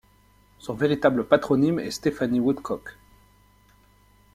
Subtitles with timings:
[0.57, 2.97] Son véritable patronyme est Stephanie Woodcock.